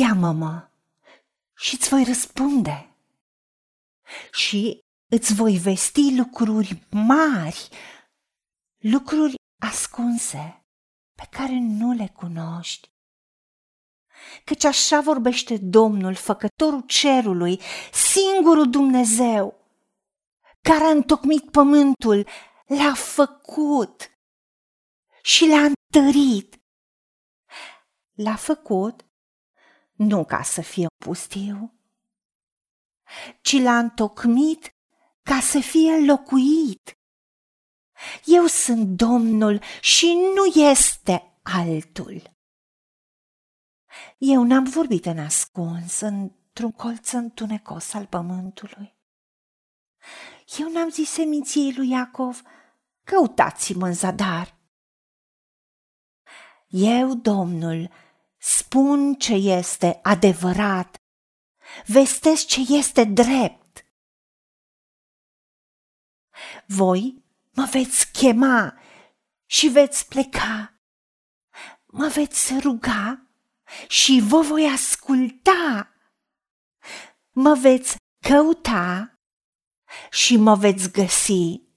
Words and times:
cheamă-mă 0.00 0.68
și 1.56 1.74
îți 1.74 1.88
voi 1.88 2.04
răspunde 2.04 2.96
și 4.32 4.80
îți 5.08 5.34
voi 5.34 5.58
vesti 5.58 6.16
lucruri 6.16 6.86
mari, 6.90 7.68
lucruri 8.78 9.34
ascunse 9.62 10.64
pe 11.14 11.26
care 11.30 11.58
nu 11.58 11.92
le 11.92 12.12
cunoști. 12.16 12.88
Căci 14.44 14.64
așa 14.64 15.00
vorbește 15.00 15.56
Domnul, 15.56 16.14
făcătorul 16.14 16.84
cerului, 16.86 17.60
singurul 17.92 18.70
Dumnezeu, 18.70 19.54
care 20.60 20.84
a 20.84 20.90
întocmit 20.90 21.50
pământul, 21.50 22.26
l-a 22.66 22.94
făcut 22.94 24.10
și 25.22 25.46
l-a 25.46 25.64
întărit. 25.64 26.60
L-a 28.14 28.36
făcut 28.36 29.04
nu 30.00 30.24
ca 30.24 30.42
să 30.42 30.60
fie 30.60 30.86
pustiu, 31.04 31.74
ci 33.40 33.52
l-a 33.52 33.78
întocmit 33.78 34.74
ca 35.22 35.40
să 35.40 35.60
fie 35.60 36.04
locuit. 36.06 36.98
Eu 38.24 38.46
sunt 38.46 38.96
Domnul 38.96 39.60
și 39.80 40.16
nu 40.34 40.60
este 40.60 41.40
altul. 41.42 42.22
Eu 44.18 44.44
n-am 44.44 44.64
vorbit 44.64 45.06
în 45.06 45.18
ascuns, 45.18 46.00
într-un 46.00 46.72
colț 46.72 47.10
întunecos 47.10 47.92
al 47.92 48.06
pământului. 48.06 48.98
Eu 50.58 50.72
n-am 50.72 50.90
zis 50.90 51.10
seminției 51.10 51.74
lui 51.74 51.88
Iacov, 51.88 52.42
căutați-mă 53.04 53.86
în 53.86 53.94
zadar. 53.94 54.58
Eu, 56.66 57.14
Domnul, 57.14 57.90
spun 58.40 59.14
ce 59.14 59.32
este 59.32 60.00
adevărat, 60.02 60.96
vestesc 61.86 62.46
ce 62.46 62.60
este 62.68 63.04
drept. 63.04 63.84
Voi 66.66 67.24
mă 67.50 67.68
veți 67.70 68.12
chema 68.12 68.80
și 69.46 69.68
veți 69.68 70.08
pleca, 70.08 70.80
mă 71.86 72.08
veți 72.08 72.58
ruga 72.58 73.26
și 73.88 74.20
vă 74.28 74.40
voi 74.40 74.64
asculta, 74.64 75.94
mă 77.30 77.54
veți 77.54 77.96
căuta 78.28 79.14
și 80.10 80.36
mă 80.36 80.54
veți 80.54 80.90
găsi. 80.90 81.68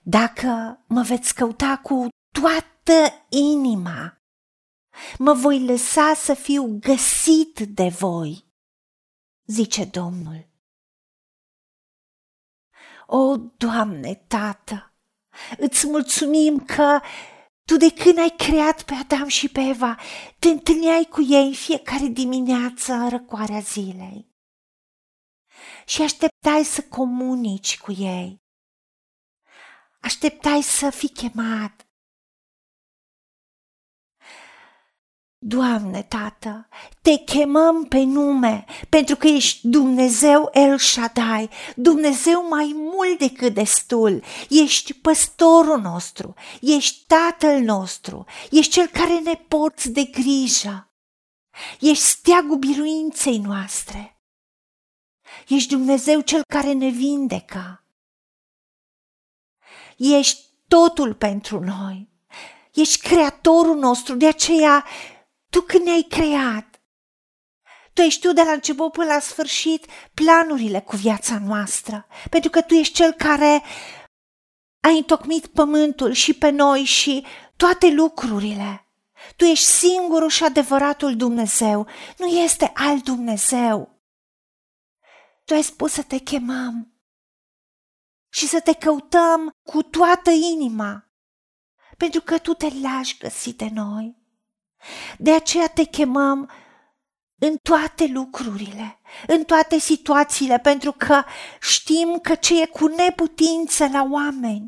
Dacă 0.00 0.84
mă 0.88 1.02
veți 1.02 1.34
căuta 1.34 1.78
cu 1.78 2.08
toată 2.40 3.26
inima, 3.28 4.17
mă 5.18 5.32
voi 5.32 5.64
lăsa 5.64 6.14
să 6.14 6.34
fiu 6.34 6.78
găsit 6.80 7.58
de 7.58 7.88
voi, 7.88 8.44
zice 9.44 9.84
Domnul. 9.84 10.48
O, 13.06 13.36
Doamne, 13.36 14.14
Tată, 14.14 14.94
îți 15.58 15.86
mulțumim 15.86 16.64
că 16.64 17.00
tu 17.64 17.76
de 17.76 17.92
când 17.92 18.18
ai 18.18 18.34
creat 18.36 18.82
pe 18.82 18.94
Adam 18.94 19.28
și 19.28 19.48
pe 19.48 19.60
Eva, 19.60 19.98
te 20.38 20.48
întâlneai 20.48 21.04
cu 21.04 21.22
ei 21.22 21.46
în 21.46 21.52
fiecare 21.52 22.06
dimineață 22.06 22.92
în 22.92 23.08
răcoarea 23.08 23.60
zilei 23.60 24.28
și 25.86 26.02
așteptai 26.02 26.64
să 26.64 26.82
comunici 26.82 27.78
cu 27.78 27.92
ei. 27.92 28.42
Așteptai 30.00 30.62
să 30.62 30.90
fii 30.90 31.08
chemat, 31.08 31.87
Doamne, 35.40 36.02
Tată, 36.02 36.68
te 37.02 37.16
chemăm 37.16 37.84
pe 37.84 37.98
nume, 37.98 38.64
pentru 38.88 39.16
că 39.16 39.26
ești 39.26 39.68
Dumnezeu 39.68 40.50
El 40.52 40.78
Shaddai, 40.78 41.50
Dumnezeu 41.76 42.48
mai 42.48 42.72
mult 42.74 43.18
decât 43.18 43.54
destul, 43.54 44.22
ești 44.48 44.94
păstorul 44.94 45.80
nostru, 45.80 46.34
ești 46.60 47.04
Tatăl 47.06 47.60
nostru, 47.60 48.24
ești 48.50 48.72
Cel 48.72 48.86
care 48.86 49.18
ne 49.18 49.34
porți 49.34 49.90
de 49.90 50.04
grijă, 50.04 50.90
ești 51.80 52.04
steagul 52.04 52.56
biruinței 52.56 53.38
noastre, 53.38 54.20
ești 55.48 55.68
Dumnezeu 55.68 56.20
Cel 56.20 56.42
care 56.48 56.72
ne 56.72 56.88
vindecă, 56.88 57.84
ești 59.96 60.44
totul 60.68 61.14
pentru 61.14 61.60
noi, 61.60 62.08
ești 62.74 63.08
Creatorul 63.08 63.76
nostru, 63.76 64.14
de 64.14 64.26
aceea 64.26 64.84
tu 65.50 65.60
când 65.60 65.84
ne-ai 65.84 66.02
creat, 66.02 66.80
tu 67.92 68.00
ai 68.00 68.08
știut 68.08 68.34
de 68.34 68.42
la 68.42 68.52
început 68.52 68.92
până 68.92 69.12
la 69.12 69.18
sfârșit 69.20 69.86
planurile 70.14 70.80
cu 70.80 70.96
viața 70.96 71.38
noastră, 71.38 72.06
pentru 72.30 72.50
că 72.50 72.62
tu 72.62 72.74
ești 72.74 72.94
cel 72.94 73.12
care 73.12 73.62
a 74.80 74.88
întocmit 74.88 75.46
pământul 75.46 76.12
și 76.12 76.34
pe 76.34 76.50
noi 76.50 76.84
și 76.84 77.26
toate 77.56 77.90
lucrurile. 77.90 78.82
Tu 79.36 79.44
ești 79.44 79.64
singurul 79.64 80.28
și 80.28 80.44
adevăratul 80.44 81.16
Dumnezeu, 81.16 81.86
nu 82.18 82.26
este 82.26 82.72
alt 82.74 83.04
Dumnezeu. 83.04 84.02
Tu 85.44 85.54
ai 85.54 85.62
spus 85.62 85.92
să 85.92 86.02
te 86.02 86.18
chemăm 86.18 86.92
și 88.28 88.46
să 88.46 88.60
te 88.60 88.74
căutăm 88.74 89.50
cu 89.62 89.82
toată 89.82 90.30
inima, 90.30 91.10
pentru 91.96 92.20
că 92.20 92.38
tu 92.38 92.54
te 92.54 92.68
lași 92.82 93.18
găsi 93.18 93.52
de 93.52 93.68
noi. 93.72 94.16
De 95.18 95.32
aceea 95.32 95.68
te 95.68 95.84
chemăm 95.84 96.50
în 97.38 97.56
toate 97.62 98.06
lucrurile, 98.06 99.00
în 99.26 99.44
toate 99.44 99.78
situațiile, 99.78 100.58
pentru 100.58 100.92
că 100.92 101.22
știm 101.60 102.18
că 102.22 102.34
ce 102.34 102.62
e 102.62 102.66
cu 102.66 102.86
neputință 102.86 103.88
la 103.92 104.08
oameni 104.10 104.66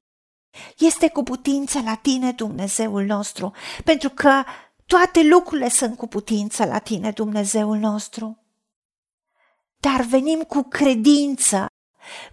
este 0.78 1.10
cu 1.10 1.22
putință 1.22 1.80
la 1.80 1.94
tine, 1.94 2.32
Dumnezeul 2.32 3.04
nostru, 3.04 3.52
pentru 3.84 4.08
că 4.08 4.44
toate 4.86 5.22
lucrurile 5.22 5.68
sunt 5.68 5.96
cu 5.96 6.06
putință 6.06 6.64
la 6.64 6.78
tine, 6.78 7.10
Dumnezeul 7.10 7.76
nostru. 7.76 8.44
Dar 9.76 10.00
venim 10.00 10.42
cu 10.42 10.62
credință, 10.62 11.66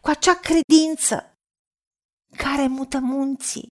cu 0.01 0.09
acea 0.09 0.35
credință 0.35 1.33
care 2.37 2.67
mută 2.67 2.99
munții, 2.99 3.67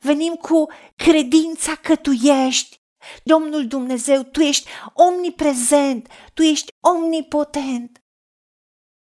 venim 0.00 0.34
cu 0.34 0.66
credința 0.96 1.74
că 1.74 1.96
tu 1.96 2.10
ești. 2.10 2.78
Domnul 3.24 3.66
Dumnezeu, 3.66 4.22
tu 4.22 4.40
ești 4.40 4.70
omniprezent, 4.94 6.08
tu 6.34 6.42
ești 6.42 6.72
omnipotent, 6.80 8.04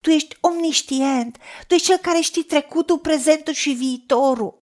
tu 0.01 0.09
ești 0.09 0.37
omniștient, 0.41 1.37
tu 1.67 1.73
ești 1.73 1.87
cel 1.87 1.97
care 1.97 2.19
știi 2.19 2.43
trecutul, 2.43 2.99
prezentul 2.99 3.53
și 3.53 3.71
viitorul. 3.71 4.63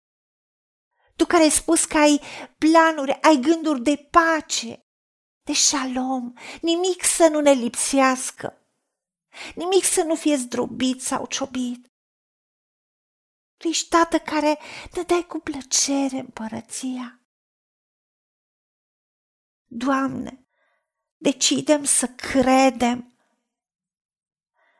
Tu 1.15 1.25
care 1.25 1.43
ai 1.43 1.51
spus 1.51 1.85
că 1.85 1.97
ai 1.97 2.21
planuri, 2.57 3.21
ai 3.21 3.37
gânduri 3.37 3.83
de 3.83 3.95
pace, 3.95 4.79
de 5.43 5.53
șalom, 5.53 6.33
nimic 6.61 7.03
să 7.03 7.27
nu 7.27 7.39
ne 7.39 7.51
lipsească, 7.51 8.67
nimic 9.55 9.83
să 9.83 10.03
nu 10.03 10.15
fie 10.15 10.35
zdrobit 10.35 11.01
sau 11.01 11.25
ciobit. 11.25 11.90
Tu 13.61 13.67
ești 13.67 13.89
tată 13.89 14.19
care 14.19 14.59
ne 14.95 15.01
dai 15.01 15.25
cu 15.27 15.39
plăcere 15.39 16.17
împărăția. 16.17 17.21
Doamne, 19.65 20.47
decidem 21.17 21.83
să 21.83 22.07
credem. 22.07 23.15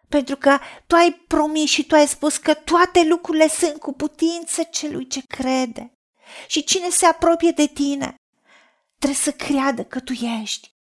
Pentru 0.10 0.36
că 0.36 0.60
Tu 0.88 0.96
ai 0.96 1.12
promis 1.12 1.70
și 1.70 1.86
Tu 1.86 1.96
ai 1.96 2.08
spus 2.08 2.38
că 2.38 2.54
toate 2.54 3.04
lucrurile 3.04 3.48
sunt 3.48 3.80
cu 3.80 3.94
putință 3.94 4.64
celui 4.64 5.08
ce 5.08 5.22
crede. 5.22 5.94
Și 6.48 6.64
cine 6.64 6.90
se 6.90 7.06
apropie 7.06 7.52
de 7.52 7.68
Tine 7.68 8.16
trebuie 8.98 9.20
să 9.20 9.32
creadă 9.32 9.86
că 9.86 10.00
Tu 10.00 10.14
ești 10.14 10.76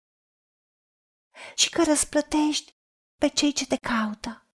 și 1.56 1.69
că 1.69 1.83
răsplătești 1.83 2.75
pe 3.18 3.27
cei 3.27 3.51
ce 3.51 3.65
te 3.65 3.75
caută. 3.75 4.50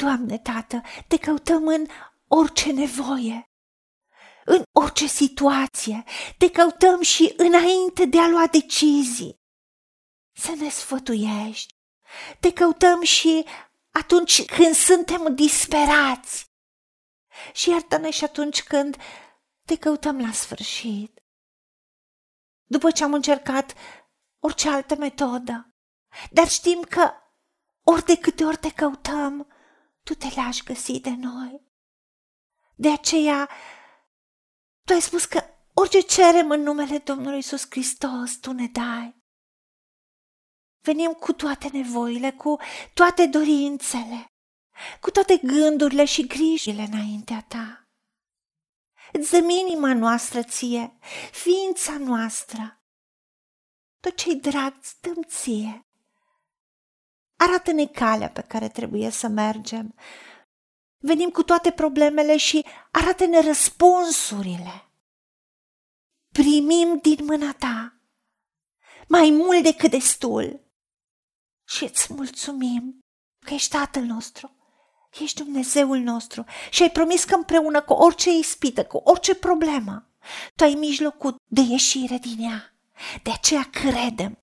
Doamne, 0.00 0.38
Tată, 0.38 0.82
te 1.08 1.18
căutăm 1.18 1.66
în 1.66 1.86
orice 2.28 2.72
nevoie, 2.72 3.50
în 4.44 4.62
orice 4.72 5.06
situație, 5.06 6.04
te 6.38 6.50
căutăm 6.50 7.00
și 7.02 7.34
înainte 7.36 8.04
de 8.04 8.20
a 8.20 8.28
lua 8.28 8.46
decizii. 8.46 9.40
Să 10.32 10.54
ne 10.54 10.68
sfătuiești, 10.68 11.74
te 12.40 12.52
căutăm 12.52 13.02
și 13.02 13.46
atunci 13.90 14.44
când 14.44 14.74
suntem 14.74 15.34
disperați 15.34 16.44
și 17.52 17.70
iartă-ne 17.70 18.10
și 18.10 18.24
atunci 18.24 18.62
când 18.62 18.96
te 19.66 19.76
căutăm 19.76 20.20
la 20.20 20.32
sfârșit. 20.32 21.22
După 22.64 22.90
ce 22.90 23.04
am 23.04 23.14
încercat 23.14 23.74
orice 24.38 24.68
altă 24.68 24.96
metodă, 24.96 25.74
dar 26.30 26.48
știm 26.48 26.80
că 26.80 27.12
ori 27.82 28.04
de 28.04 28.16
câte 28.16 28.44
ori 28.44 28.56
te 28.56 28.72
căutăm, 28.72 29.49
tu 30.02 30.14
te 30.14 30.26
lași 30.34 30.62
găsi 30.62 31.00
de 31.00 31.10
noi. 31.10 31.62
De 32.74 32.90
aceea, 32.90 33.48
tu 34.84 34.92
ai 34.92 35.00
spus 35.00 35.24
că 35.24 35.44
orice 35.74 36.00
cerem 36.00 36.50
în 36.50 36.60
numele 36.60 36.98
Domnului 36.98 37.38
Isus 37.38 37.66
Hristos, 37.70 38.38
tu 38.38 38.52
ne 38.52 38.66
dai. 38.66 39.18
Venim 40.82 41.12
cu 41.12 41.32
toate 41.32 41.68
nevoile, 41.68 42.32
cu 42.32 42.56
toate 42.94 43.26
dorințele, 43.26 44.26
cu 45.00 45.10
toate 45.10 45.36
gândurile 45.36 46.04
și 46.04 46.26
grijile 46.26 46.82
înaintea 46.82 47.44
ta. 47.48 47.88
Îți 49.12 49.30
dăm 49.30 49.48
inima 49.48 49.94
noastră 49.94 50.42
ție, 50.42 50.98
ființa 51.32 51.98
noastră. 51.98 52.82
Tot 54.00 54.16
ce-i 54.16 54.36
drag 54.36 54.76
îți 54.80 55.00
dăm 55.00 55.22
ție. 55.22 55.80
Arată-ne 57.42 57.86
calea 57.86 58.28
pe 58.30 58.42
care 58.42 58.68
trebuie 58.68 59.10
să 59.10 59.28
mergem. 59.28 59.94
Venim 60.98 61.30
cu 61.30 61.42
toate 61.42 61.70
problemele 61.70 62.36
și 62.36 62.66
arată-ne 62.90 63.40
răspunsurile. 63.40 64.90
Primim 66.32 66.98
din 67.02 67.24
mâna 67.24 67.52
ta 67.52 67.94
mai 69.08 69.30
mult 69.30 69.62
decât 69.62 69.90
destul 69.90 70.60
și 71.68 71.84
îți 71.84 72.12
mulțumim 72.12 72.98
că 73.46 73.54
ești 73.54 73.70
Tatăl 73.76 74.02
nostru, 74.02 74.56
ești 75.20 75.42
Dumnezeul 75.42 75.98
nostru 75.98 76.44
și 76.70 76.82
ai 76.82 76.90
promis 76.90 77.24
că 77.24 77.34
împreună 77.34 77.82
cu 77.82 77.92
orice 77.92 78.30
ispită, 78.30 78.84
cu 78.84 78.96
orice 78.96 79.34
problemă, 79.34 80.10
tu 80.56 80.64
ai 80.64 80.74
mijlocul 80.74 81.34
de 81.46 81.60
ieșire 81.60 82.16
din 82.16 82.40
ea. 82.40 82.74
De 83.22 83.30
aceea 83.30 83.70
credem 83.70 84.38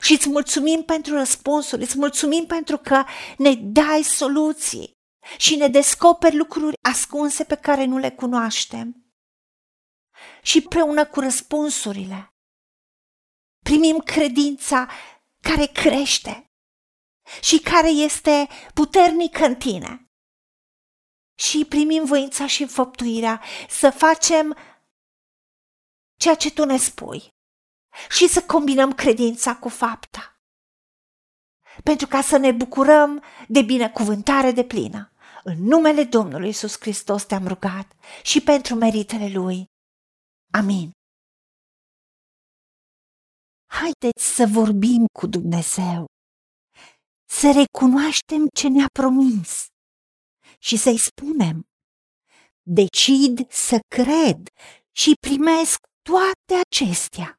și 0.00 0.12
îți 0.12 0.28
mulțumim 0.28 0.82
pentru 0.82 1.14
răspunsuri, 1.14 1.82
îți 1.82 1.98
mulțumim 1.98 2.46
pentru 2.46 2.78
că 2.78 3.04
ne 3.38 3.54
dai 3.54 4.02
soluții 4.02 4.92
și 5.38 5.56
ne 5.56 5.68
descoperi 5.68 6.36
lucruri 6.36 6.76
ascunse 6.88 7.44
pe 7.44 7.56
care 7.56 7.84
nu 7.84 7.98
le 7.98 8.10
cunoaștem. 8.10 9.00
Și 10.42 10.56
împreună 10.56 11.06
cu 11.06 11.20
răspunsurile 11.20 12.30
primim 13.66 13.98
credința 13.98 14.88
care 15.40 15.66
crește 15.66 16.50
și 17.40 17.60
care 17.60 17.88
este 17.88 18.48
puternică 18.74 19.44
în 19.44 19.56
tine. 19.56 20.10
Și 21.38 21.64
primim 21.64 22.04
voința 22.04 22.46
și 22.46 22.62
înfăptuirea 22.62 23.42
să 23.68 23.90
facem 23.90 24.56
ceea 26.16 26.34
ce 26.34 26.50
tu 26.50 26.64
ne 26.64 26.76
spui 26.76 27.35
și 28.10 28.28
să 28.28 28.42
combinăm 28.42 28.92
credința 28.92 29.56
cu 29.56 29.68
fapta. 29.68 30.40
Pentru 31.82 32.06
ca 32.06 32.20
să 32.22 32.36
ne 32.36 32.52
bucurăm 32.52 33.22
de 33.48 33.62
binecuvântare 33.62 34.50
de 34.50 34.64
plină. 34.64 35.10
În 35.44 35.62
numele 35.62 36.04
Domnului 36.04 36.48
Isus 36.48 36.76
Hristos 36.80 37.24
te-am 37.24 37.46
rugat 37.46 37.92
și 38.22 38.40
pentru 38.40 38.74
meritele 38.74 39.28
Lui. 39.28 39.64
Amin. 40.52 40.90
Haideți 43.66 44.34
să 44.34 44.46
vorbim 44.52 45.06
cu 45.18 45.26
Dumnezeu, 45.26 46.04
să 47.28 47.52
recunoaștem 47.52 48.46
ce 48.54 48.68
ne-a 48.68 48.86
promis 48.92 49.66
și 50.58 50.76
să-i 50.76 50.98
spunem, 50.98 51.66
decid 52.62 53.50
să 53.50 53.78
cred 53.88 54.48
și 54.92 55.12
primesc 55.20 55.78
toate 56.02 56.62
acestea. 56.68 57.38